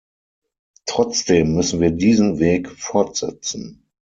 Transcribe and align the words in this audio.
Trotzdem 0.87 1.53
müssen 1.53 1.79
wir 1.79 1.91
diesen 1.91 2.39
Weg 2.39 2.71
fortsetzen. 2.71 3.85